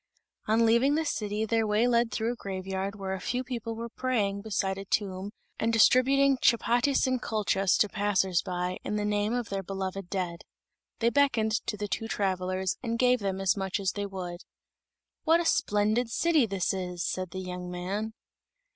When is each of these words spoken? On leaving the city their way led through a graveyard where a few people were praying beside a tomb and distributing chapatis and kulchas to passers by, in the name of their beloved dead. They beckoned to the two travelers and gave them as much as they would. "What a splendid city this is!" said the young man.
On 0.47 0.65
leaving 0.65 0.95
the 0.95 1.05
city 1.05 1.45
their 1.45 1.67
way 1.67 1.85
led 1.87 2.11
through 2.11 2.33
a 2.33 2.35
graveyard 2.35 2.95
where 2.95 3.13
a 3.13 3.19
few 3.19 3.43
people 3.43 3.75
were 3.75 3.87
praying 3.87 4.41
beside 4.41 4.79
a 4.79 4.85
tomb 4.85 5.29
and 5.59 5.71
distributing 5.71 6.39
chapatis 6.41 7.05
and 7.05 7.21
kulchas 7.21 7.77
to 7.77 7.87
passers 7.87 8.41
by, 8.41 8.79
in 8.83 8.95
the 8.95 9.05
name 9.05 9.31
of 9.35 9.49
their 9.49 9.61
beloved 9.61 10.09
dead. 10.09 10.41
They 11.01 11.11
beckoned 11.11 11.51
to 11.67 11.77
the 11.77 11.87
two 11.87 12.07
travelers 12.07 12.77
and 12.81 12.97
gave 12.97 13.19
them 13.19 13.39
as 13.39 13.55
much 13.55 13.79
as 13.79 13.91
they 13.91 14.07
would. 14.07 14.41
"What 15.23 15.39
a 15.39 15.45
splendid 15.45 16.09
city 16.09 16.47
this 16.47 16.73
is!" 16.73 17.05
said 17.07 17.29
the 17.29 17.37
young 17.39 17.69
man. 17.69 18.13